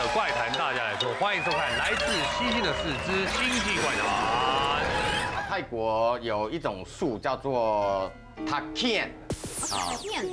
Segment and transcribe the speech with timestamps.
[0.00, 2.06] 的怪谈大家来说，欢迎收看来自
[2.38, 4.82] 星星的四之星际怪谈。
[5.46, 8.10] 泰国有一种树叫做
[8.46, 9.08] 塔田，
[9.70, 10.24] 啊，面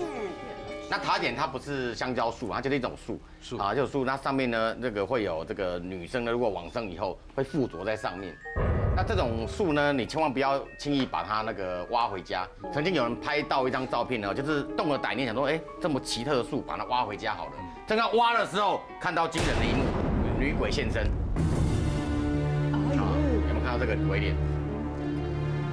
[0.90, 8.34] 那塔点它不是香蕉树，它就是一种树，树啊，就是树，那上面呢，这个会有这个女生呢，如果往生以后会附着在上面。
[8.96, 12.48] 那这种树呢，你千万不要轻易把它那个挖回家。
[12.72, 17.52] 曾经有人拍到一张照片呢，就是动了歹念，想说，哎，这么奇特的树，把它挖回家好了。
[17.88, 19.86] 正要挖的时候，看到惊人的一幕，
[20.38, 21.04] 女鬼现身。
[21.04, 24.36] 啊，有没有看到这个鬼脸？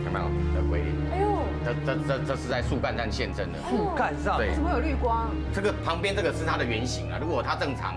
[0.05, 0.95] 有没有这个鬼脸？
[1.13, 3.59] 哎呦，这这这这是在树干上现身的。
[3.69, 5.29] 树干上，对怎么有绿光？
[5.53, 7.97] 这个旁边这个是它的原型啊，如果它正常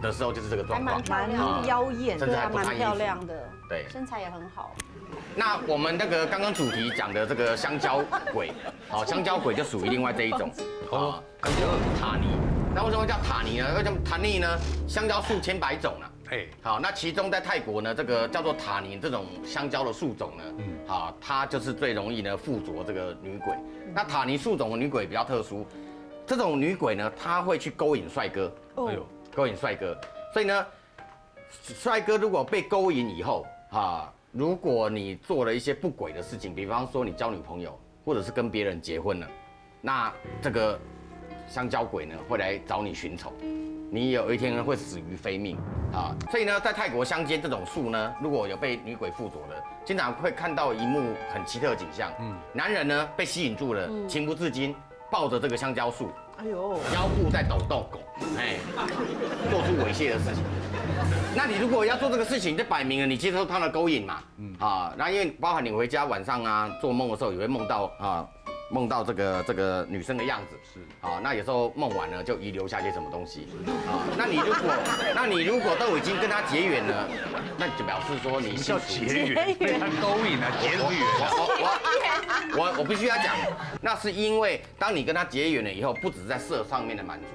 [0.00, 1.26] 的时候就是这个状况还。
[1.26, 3.34] 蛮妖艳，甚至还对啊，蛮不穿衣服漂亮的。
[3.68, 4.76] 对，身材也很好。
[5.34, 8.00] 那我们那个刚刚主题讲的这个香蕉
[8.32, 8.52] 鬼，
[8.88, 10.48] 好， 香蕉鬼就属于另外这一种，
[10.92, 12.28] 啊，叫做塔尼。
[12.72, 13.74] 那为什么叫塔尼呢？
[13.76, 14.46] 为什么塔尼呢？
[14.86, 16.06] 香蕉树千百种啊。
[16.30, 23.56] 哎，好，那其中在泰国呢，这个叫做塔尼这种香蕉的树种呢，嗯，好，它就是最容易呢附着这个女鬼。
[23.92, 25.66] 那塔尼树种的女鬼比较特殊，
[26.24, 29.04] 这种女鬼呢，她会去勾引帅哥，哎呦，
[29.34, 30.00] 勾引帅哥。
[30.32, 30.66] 所以呢，
[31.50, 39.26] 帅哥如果被勾引以后，啊，如果你做了一些不轨的事情，比方说你交女朋友，或者是跟别人结婚了，
[39.80, 40.78] 那这个
[41.50, 43.32] 香蕉鬼呢会来找你寻仇，
[43.90, 45.56] 你有一天呢会死于非命。
[45.92, 46.14] 啊。
[46.30, 54.72] 所以呢，在泰国乡间这种树呢，如果有被女鬼附着的，经常会看到一幕很奇特的景象，嗯，男人呢被吸引住了，情不自禁
[55.10, 57.84] 抱着这个香蕉树，哎呦，腰部在抖动，
[58.38, 58.54] 哎，
[59.50, 60.44] 做出猥亵的事情。
[61.34, 64.54] 那你如果要做这个事情，就摆明了你接受他的勾引嘛，嗯。
[64.60, 68.28] 啊，那因为包含你回家晚上啊做梦的时候，也会梦到啊
[68.70, 70.80] 梦到这个这个女生的样子，是。
[71.06, 73.48] 啊，那有时候梦完了就遗留下些什么东西。
[73.86, 74.74] 啊，那你如果
[75.14, 77.08] 那你如果都已经跟他结缘了，
[77.58, 80.78] 那就表示说你叫结缘，被他勾引了，结缘？
[80.80, 83.34] 我我我我必须要讲，
[83.80, 87.26] 那是因为当你跟他结缘了以后，不只是在色上面的满足，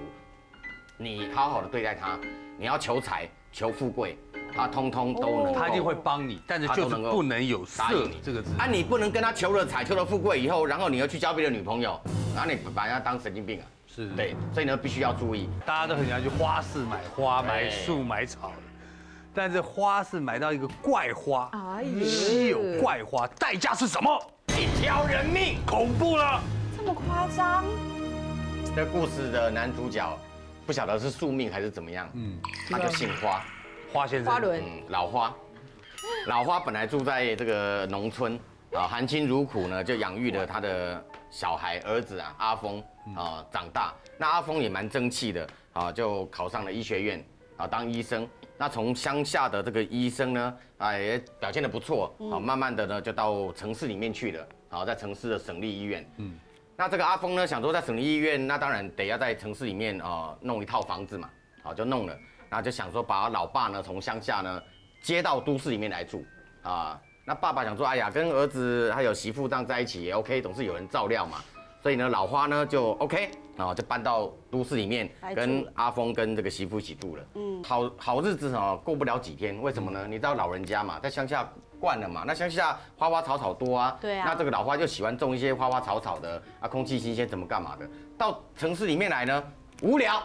[0.98, 2.18] 你好好的对待他，
[2.58, 4.18] 你要求财、求富贵，
[4.56, 5.54] 他通通都能。
[5.54, 8.52] 他一定会帮你，但是就是不能有色你这个字。
[8.58, 12.00] 啊，你不能跟他求了财、求了富贵以后，然后你又去交别的女朋友，
[12.34, 13.66] 然后你把人家当神经病啊。
[13.88, 15.50] 是对，所以呢，必须要注意。
[15.66, 18.52] 大家都很想去花市买花、买哎树、买草，
[19.34, 21.50] 但是花市买到一个怪花，
[22.04, 24.20] 稀有怪花，代价是什么？
[24.50, 25.58] 一条人命。
[25.66, 26.42] 恐怖了！
[26.76, 27.64] 这么夸张？
[28.76, 30.06] 这故事的男主角
[30.66, 32.38] 不晓得是宿命还是怎么样，嗯，
[32.70, 33.42] 他就姓花。
[33.96, 35.34] 花先生，花轮嗯，老花，
[36.28, 38.38] 老花本来住在这个农村
[38.74, 42.84] 啊，含辛茹苦呢，就养育了他的小孩儿子啊，阿峰
[43.16, 43.94] 啊长大。
[44.18, 47.26] 那阿峰也蛮争气的啊，就考上了医学院
[47.56, 48.28] 啊，当医生。
[48.58, 56.06] 那从乡下的这个医生呢，啊也表现的不错啊，慢慢的呢就到城市里面去了啊，在城市的省立医院。
[56.18, 56.38] 嗯，
[56.76, 61.30] 那这个阿峰呢，想说在省立医院，那当然得要在城市里面啊弄一套房子嘛，
[61.64, 62.18] 好就弄了。
[62.50, 64.62] 然后就想说把老爸呢从乡下呢
[65.02, 66.24] 接到都市里面来住
[66.64, 67.00] 啊。
[67.26, 71.38] 那爸爸想说，哎呀，跟儿子还有媳妇这样在一起也 OK，总是有人照料嘛。
[71.82, 77.24] 所以呢，老花呢就 OK，然后就搬到都市里面跟阿峰跟这个媳妇一起住了。
[77.36, 79.62] 嗯，好好日子哦，过不了几天。
[79.62, 80.08] 为什么呢？
[80.08, 81.48] 你知道老人家嘛，在乡下
[81.80, 83.96] 惯了嘛，那乡下花花草草多啊。
[84.02, 87.88] 对啊那这个老花就喜欢种一些花花草草的啊，空气新鲜，怎么干嘛的？
[88.18, 89.44] 到城市里面来呢，
[89.84, 90.24] 无聊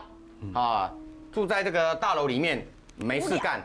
[0.55, 0.91] 啊，
[1.33, 3.61] 住在这个大楼里面没事干，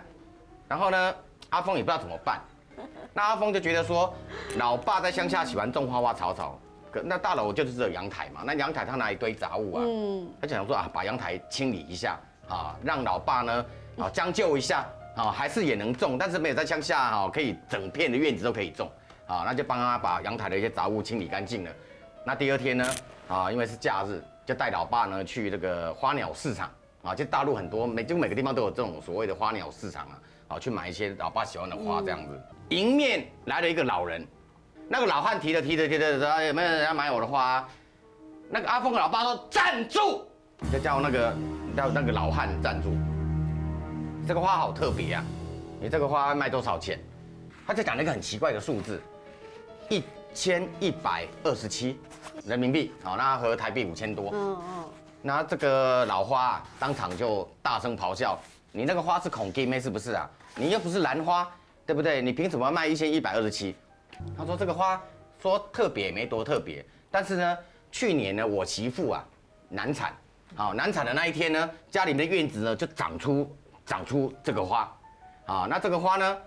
[0.68, 1.16] 然后呢，
[1.50, 2.40] 阿峰也不知道怎么办。
[3.14, 4.14] 那阿峰就觉得说，
[4.58, 6.60] 老爸在乡下喜欢种花花草草，
[6.92, 13.66] 可那大楼就是只有阳台嘛，那阳台他拿一堆杂物啊，嗯，他就想说啊，把阳台清理一下啊，让老爸呢
[13.98, 18.92] 啊将就一下啊，还是也能种，但是没有在乡下哈、可以整片的院子都可以种
[19.26, 21.72] 啊，那就帮他把阳台的一些杂物清理干净了。
[22.26, 22.96] 那第二天呢
[23.28, 26.70] 啊，因为是假日，就带老爸呢去这个花鸟市场
[27.06, 32.42] 啊，就大陆很多每就每个地方都有这种所谓的花鸟市场啊，啊去买一些老爸喜欢的花这样子。
[32.70, 34.28] 迎面来了一个老人，
[34.90, 37.64] 那个老汉提着提着提着说有没有人要买我的花？
[38.50, 40.28] 那个阿峰的老爸说站住，
[40.74, 41.36] 就叫那个
[41.78, 42.90] 叫那个老汉站住。
[44.28, 45.24] 这个花好特别啊，
[45.80, 47.00] 你这个花卖多少钱？
[47.68, 49.02] 他就讲了一个很奇怪的数字，
[49.90, 50.04] 一
[50.34, 52.00] 千一百二十七
[52.46, 54.30] 人民币，好，那合台币五千多。
[54.34, 54.86] 嗯嗯，
[55.28, 58.38] 那这个老花、啊、当场就大声咆哮
[58.72, 60.30] ：“你那个花是孔金妹是不是啊？
[60.56, 61.50] 你又不是兰花，
[61.84, 62.22] 对不对？
[62.22, 63.76] 你凭什么卖一千一百二十七？”
[64.38, 65.02] 他说：“这个花
[65.42, 67.58] 说特别没多特别，但是呢，
[67.92, 69.26] 去年呢我媳妇啊
[69.68, 70.14] 难产，
[70.54, 73.52] 好难产的那一天呢，家里面的院子呢就长出
[73.84, 74.96] 长出这个花，
[75.48, 76.38] 啊，那这个花呢，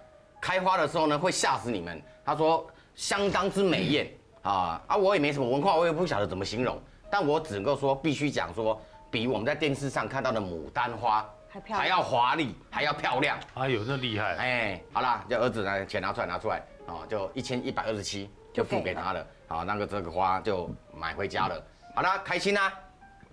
[0.40, 2.00] 开花的时候呢会吓死你们。
[2.24, 2.64] 他说
[2.94, 4.08] 相当之美艳
[4.42, 6.80] 啊啊，我也没什么文化，我也不晓得怎么形容，
[7.10, 13.38] 但我只能够说必须讲说，比我们在电视上看到的牡丹花还漂亮还要华丽，还要漂亮。
[13.54, 14.36] 哎呦，那厉害！
[14.36, 21.62] 哎，好啦，叫儿子拿钱拿出来拿出来，哦，就一千一百二十七就付给他了，好，那个这个花就买回家了，
[21.94, 22.72] 好啦，开心啦，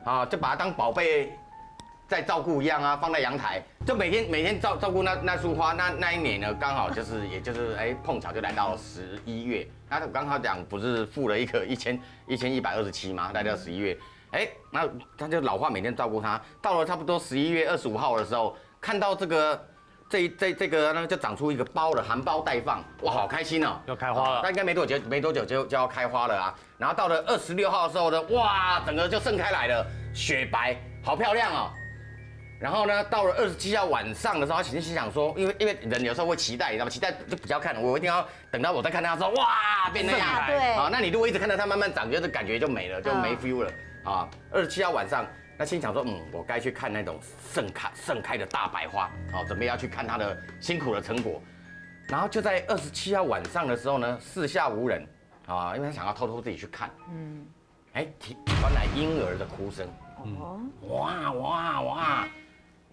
[0.05, 1.37] 啊，就把它当宝贝
[2.07, 13.31] 在照顾一样啊，放在阳台，就每天每天照照顾那那束花，那那一年呢，刚好就是也就是哎碰巧就来到十一月，那他刚好讲不是付了一个 一千一千一百二十七吗？
[13.33, 13.97] 来到十一月，
[14.31, 14.87] 哎，那
[15.17, 19.67] 他就老花每天照顾他，到了差不多十一月二十五号的时候，看到这个。
[20.07, 23.81] 这这这个呢，就长出一个包了，含苞待放，哇，好开心哦！
[23.87, 26.55] 要开花了那应该没多久，没多久就就要开花了啊。
[26.77, 31.71] 然后到了二十六号的时候呢，哇，整个就盛开来了，雪白，好漂亮哦。
[32.65, 36.89] 然后呢，到了二十七号晚上的时候，他心心想说，因为因为人有时候会期待，你知道吗？
[36.89, 40.89] 期待就比较看，我一定要等到我再看他的时候，哇，变那样 对啊。
[40.91, 43.71] 那你如果一直看到他慢慢长，就是感觉就没了，就没嗯 feel 了
[44.03, 44.27] 啊。
[44.49, 45.27] 二十七号晚上，
[45.59, 47.19] 那心想说，嗯，我该去看那种
[47.53, 51.39] 盛开盛开的大白花，好，准备要去看它的辛苦的成果。
[52.07, 55.07] 然后就在二十七号晚上的时候呢，四下无人
[55.45, 57.45] 啊，因为他想要偷偷自己去看，嗯，
[57.93, 59.87] 哎，听传来婴儿的哭声。
[60.39, 60.59] 哦，
[60.89, 62.27] 哇哇哇！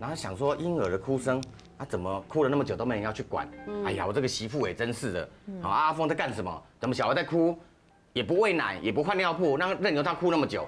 [0.02, 1.40] 然后想说婴儿的哭声，
[1.78, 3.48] 啊怎么哭了那么久都没人要去管？
[3.86, 5.28] 哎呀，我这个媳妇也真是的，
[5.62, 6.62] 啊阿峰在干什么？
[6.80, 7.56] 怎么小孩在哭，
[8.12, 10.66] 也不喂奶，也不换尿布，那任由他哭那么久？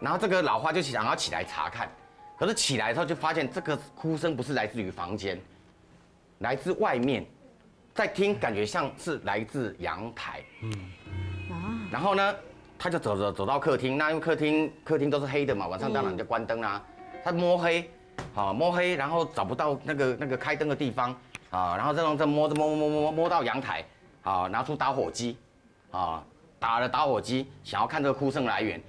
[0.00, 1.92] 然后这个老花就想要起来查看，
[2.38, 5.38] 可是起来之后就发现这个哭声不是来自于房间，
[6.38, 7.26] 来自外面，
[7.94, 10.42] 在听感觉像是来自阳台。
[11.92, 12.34] 然后呢，
[12.78, 16.82] 他就走走走到客厅，那因为客厅客厅都是黑的嘛，晚上当然就关灯啦、
[17.22, 17.90] 他摸黑，
[18.34, 21.14] 好摸黑，然后找不到那个那个开灯的地方
[21.50, 23.84] 啊，然后这种这摸着摸摸摸摸摸摸到阳台，
[24.22, 25.36] 啊，拿出打火机，
[25.90, 26.22] 啊，
[26.58, 28.80] 打了打火机，想要看这个哭声来源，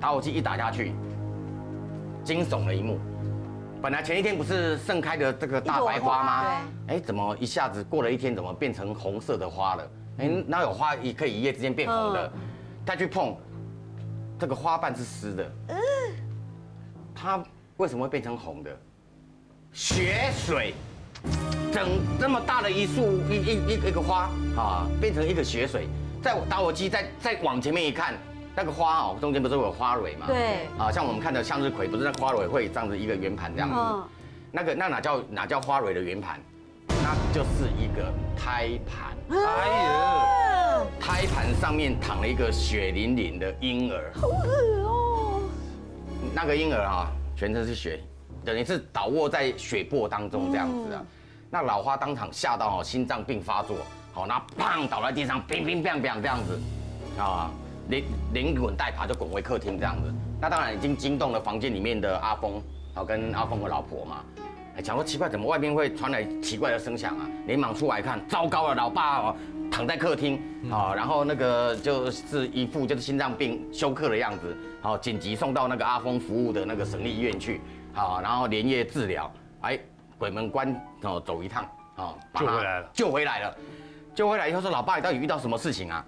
[0.00, 0.94] 打火机一打下去，
[2.24, 2.98] 惊悚的一幕。
[3.82, 6.62] 本来前一天不是盛开的这个大白花吗？
[6.88, 9.90] 哎，怎么一下子过了一天，怎么变成红色的花了？
[10.18, 12.32] 哎，哪有花一可以一夜之间变红的？
[12.86, 13.36] 再去碰，
[14.38, 15.52] 这个花瓣是湿的。
[15.68, 15.76] 嗯
[17.18, 17.42] 它
[17.76, 18.70] 为什么会变成红的？
[19.72, 20.74] 血水，
[21.70, 21.88] 整
[22.18, 25.86] 这么大的一束一一一一个花啊，变成一个血水。
[26.22, 28.14] 在打火机再再往前面一看，
[28.54, 30.26] 那个花哦，中间不是有花蕊吗？
[30.26, 33.74] 对啊，像我们看的向日葵，不是那花蕊会这样子一个圆盘这样子。
[33.78, 34.02] 嗯
[34.52, 36.40] 那个那哪叫哪叫花蕊的圆盘？
[36.88, 39.14] 那就是一个胎盘。
[39.28, 45.42] 哎呀，胎盘上面躺了一个血淋淋的婴儿，好恶哦，
[46.32, 48.00] 那个婴儿啊，全身是血，
[48.44, 51.04] 等于是倒卧在血泊当中这样子啊。
[51.50, 53.76] 那老花当场吓到哦，心脏病发作，
[54.12, 56.58] 好，那砰倒在地上，乒乒乓乓这样子，
[57.20, 57.50] 啊，
[57.88, 58.02] 连
[58.32, 60.12] 连滚带爬就滚回客厅这样子。
[60.40, 62.60] 那当然已经惊动了房间里面的阿峰，
[62.94, 64.24] 好跟阿峰的老婆嘛。
[64.76, 67.26] 哎，讲说奇怪，怎么外面会传来奇怪的声响啊？
[67.46, 69.36] 连忙出来看，糟糕了，老爸哦
[69.70, 70.40] 躺在客厅
[70.70, 77.60] 啊，然后那个就是一副就是心脏病休克的样子，好紧急送到那个阿峰服务的那个省立医院去，
[77.92, 79.30] 好，然后连夜治疗，
[79.60, 79.78] 哎，
[80.18, 81.64] 鬼门关哦走一趟，
[81.96, 83.56] 哦，把他救回来了救回来了，
[84.14, 86.04] 救回来以后说，老爸，你到底遇到什么事情啊？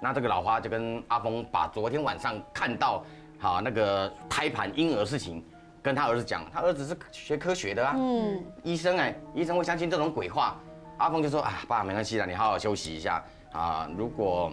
[0.00, 3.04] 那这个老花就跟阿峰把昨天晚上看到
[3.38, 5.44] 好那个胎盘婴儿事情
[5.82, 10.56] 跟他儿子讲，他儿子是学科学的啊，嗯，医生哎，医生会相信这种鬼话。
[10.98, 13.88] 阿峰就说啊，爸没关系啦，你好好休息一下啊。
[13.96, 14.52] 如果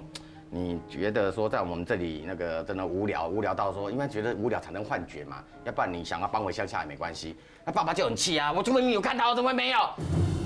[0.52, 7.36] 你觉得说在我们这里那个真的无聊，无聊到说，因为觉得无聊产生幻觉嘛，要不然你想要搬回乡下也没关系。
[7.66, 9.80] 那爸爸就很气啊，我就明明有看到，怎么会没有？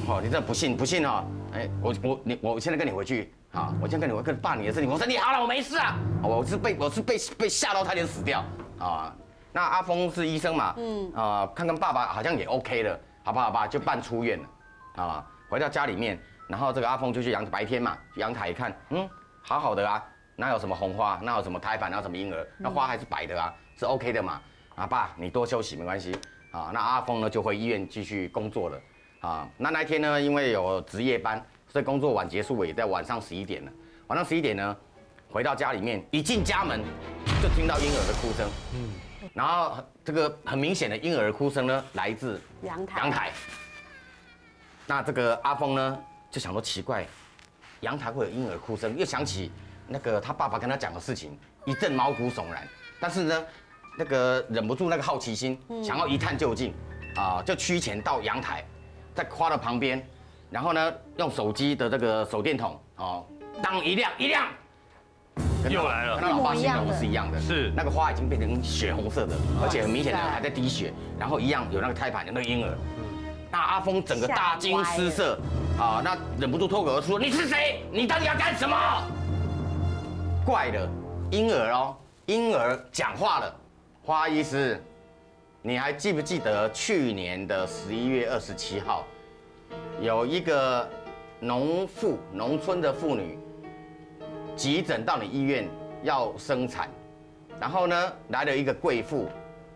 [0.07, 1.23] 哦，你这不信不信哦？
[1.53, 8.41] 哎，我我你我现在跟你回去啊，我现在跟你回跟爸你的事情，我说你好了，我没事啊，我是被我是被被吓到差点死掉
[8.79, 9.13] 啊。
[9.51, 15.25] 那阿峰是医生嘛，嗯啊，看看爸爸好像也 OK 了，好吧好吧，就办出院了啊。
[15.49, 19.09] 回到家里面，然后这个阿峰就去阳白天嘛，去阳台一看，嗯，
[19.41, 20.03] 好好的啊，
[20.35, 24.39] 哪有什么红花，哪有什么胎盘，哪有什么婴儿，那花还是白的啊，是 OK 的嘛。
[24.75, 26.17] 啊爸，你多休息没关系
[26.51, 26.71] 啊。
[26.73, 28.79] 那阿峰呢就回医院继续工作了
[29.19, 29.49] 啊。
[29.57, 33.71] 那那一天呢，因为有值夜班，所以工作晚结束了，也在晚上十一点了。
[34.07, 34.77] 晚上十一点呢，
[35.29, 36.79] 回到家里面，一进家门
[37.41, 38.89] 就听到婴儿的哭声，嗯，
[39.33, 43.31] 然后这个很明显的婴儿哭声呢，来自阳台阳台。
[44.89, 45.99] 那这个阿峰呢，
[46.31, 47.05] 就想说奇怪，
[47.81, 49.51] 阳台会有婴儿哭声，又想起
[49.87, 52.67] 那个他爸爸跟他讲的事情，一阵毛骨悚然。
[52.99, 53.45] 但是呢，
[53.99, 56.73] 那个忍不住那个好奇心，想要一探究竟。
[57.15, 58.65] 啊，就趋前到阳台，
[59.13, 60.03] 在花的旁边，
[60.49, 63.23] 然后呢，用手机的这个手电筒哦，
[63.61, 64.47] 当一亮一亮，
[65.69, 72.77] 又来了跟他老爸形容是一样的，是那个花已经变成血红色的，而且很明显的还在滴血，然后一样有那个胎盘有那个婴儿，
[73.51, 75.39] 那阿峰整个大惊失色，
[75.79, 77.81] 啊，那忍不住脱口而出：“你是谁？
[77.91, 78.75] 你到底要干什么？”
[80.45, 80.87] 怪了，
[81.31, 81.95] 婴儿哦，
[82.27, 83.55] 婴儿讲话了，
[84.03, 84.79] 花医师，
[85.63, 89.03] 你还记不记得去年的十一月二十七号，
[89.99, 90.87] 有一个
[91.39, 93.39] 农妇，农村的妇女，
[94.55, 95.67] 急诊到你医院
[96.03, 96.87] 要生产，
[97.59, 99.27] 然后呢来了一个贵妇，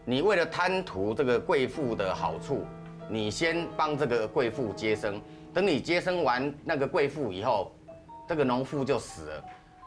[0.06, 2.66] 你为了贪图这个贵妇的好处，
[3.14, 5.22] 你先帮这个贵妇接生，
[5.54, 7.72] 等你接生完那个贵妇以后，
[8.28, 9.44] 这个农妇就死了。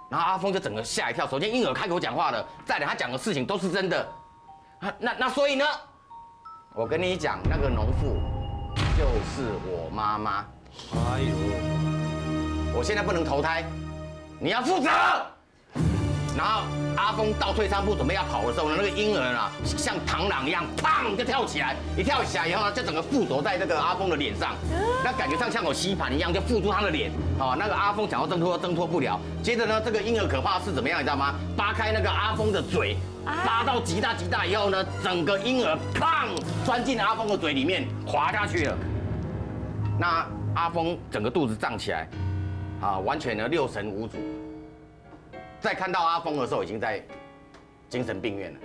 [0.08, 1.26] 然后阿峰就整个吓一跳。
[1.26, 4.08] 首先婴儿开口讲话了，再来他讲的事情都是真的。
[4.78, 5.64] 啊那那所以呢，
[6.72, 8.14] 我跟你讲，那个农妇
[8.96, 9.04] 就
[9.34, 10.46] 是我妈妈。
[10.94, 13.64] 哎呦，我现在不能投胎，
[14.38, 14.88] 你要负责。
[16.36, 16.62] 然后
[16.96, 24.54] 阿峰倒退三步准备要跑的时候呢，那个婴儿啊像螳螂一样，砰就跳起来，一跳起来以后呢，就整个附着在那个阿峰的脸上，
[25.02, 27.10] 那感觉上像有吸盘一样，就附住他的脸。
[27.38, 29.18] 哦，那个阿峰想要挣脱，挣脱不了。
[29.42, 31.34] 接着呢，这个婴儿可怕的是怎么样，你知道吗？
[31.56, 36.28] 扒开那个阿峰的嘴，扒到极大极大以后呢，整个婴儿砰
[36.66, 38.76] 钻进阿峰的嘴里面，滑下去了。
[39.98, 42.06] 那阿峰整个肚子胀起来，
[42.82, 44.18] 啊，完全呢六神无主。
[45.60, 47.02] 在看到阿峰的时候，已经在
[47.88, 48.60] 精神病院了。